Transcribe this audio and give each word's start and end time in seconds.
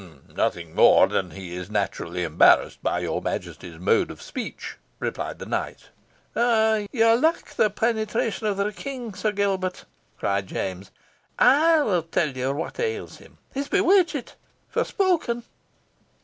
"Nothing 0.35 0.73
more 0.73 1.05
than 1.05 1.29
that 1.29 1.35
he 1.35 1.55
is 1.55 1.69
naturally 1.69 2.23
embarrassed 2.23 2.81
by 2.81 3.01
your 3.01 3.21
Majesty's 3.21 3.77
mode 3.79 4.09
of 4.09 4.19
speech," 4.19 4.77
replied 4.97 5.37
the 5.37 5.45
knight. 5.45 5.89
"You 6.35 7.13
lack 7.13 7.53
the 7.53 7.69
penetration 7.69 8.47
of 8.47 8.57
the 8.57 8.71
King, 8.71 9.13
Sir 9.13 9.31
Gilbert," 9.31 9.85
cried 10.17 10.47
James. 10.47 10.89
"I 11.37 11.83
will 11.83 12.01
tell 12.01 12.35
you 12.35 12.51
what 12.51 12.79
ails 12.79 13.17
him. 13.17 13.37
He 13.53 13.59
is 13.59 13.67
bewitchit 13.67 14.33
forespoken." 14.69 15.43